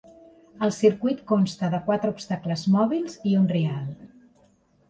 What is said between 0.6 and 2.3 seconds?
El circuit consta de quatre